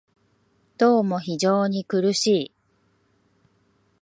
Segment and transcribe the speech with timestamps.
[0.79, 2.51] どうも非常に苦しい